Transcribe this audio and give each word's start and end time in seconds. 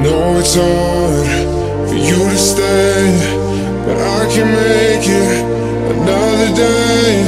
know 0.00 0.38
it's 0.38 0.54
hard 0.54 1.26
for 1.88 1.94
you 1.94 2.28
to 2.30 2.38
stay, 2.38 3.18
but 3.84 3.98
I 3.98 4.26
can 4.32 4.48
make 4.52 5.06
it 5.06 5.44
another 5.92 6.50
day 6.56 7.24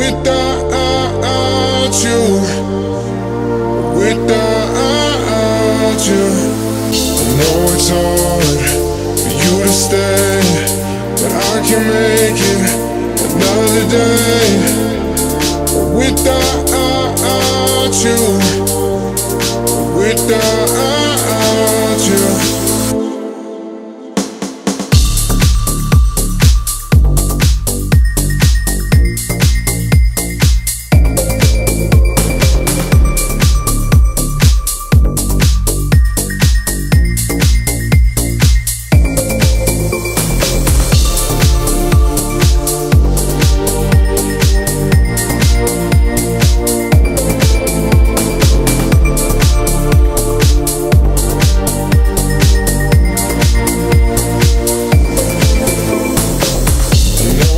without 0.00 1.94
you. 2.06 2.22
Without 3.98 4.36
you, 6.06 6.26
I 6.92 7.30
know 7.38 7.58
it's 7.74 7.88
hard 7.90 8.60
for 9.18 9.32
you 9.42 9.54
to 9.64 9.72
stay, 9.84 10.40
but 11.20 11.32
I 11.32 11.56
can 11.66 11.82
make 11.90 12.40
it 12.52 12.62
another 13.34 13.84
day 13.90 14.48
without 15.96 16.74
you. 18.04 18.20
Without 19.96 20.90
you 20.90 20.95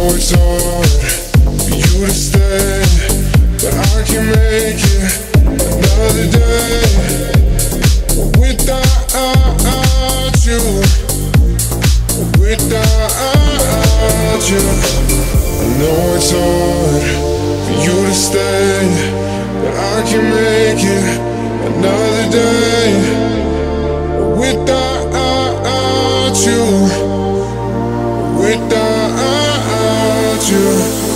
always 0.09 0.31
hard 0.31 0.89
for 1.61 1.75
you 1.75 2.07
to 2.07 2.13
stay, 2.13 2.83
but 3.61 3.75
I 3.75 4.03
can 4.07 4.25
make 4.27 4.81
it 4.81 5.03
another 5.45 6.27
day 6.33 6.83
without 8.41 9.13
you, 10.47 10.61
without 12.41 13.23
you. 14.49 14.65
I 15.61 15.67
know 15.79 16.15
it's 16.17 16.31
hard 16.33 17.05
for 17.67 17.77
you 17.85 17.97
to 18.07 18.15
stay, 18.15 18.77
but 19.63 19.75
I 19.75 20.03
can 20.09 20.25
make 20.31 20.85
it 20.85 21.05
another 21.67 22.31
day. 22.31 22.68
you. 30.51 31.08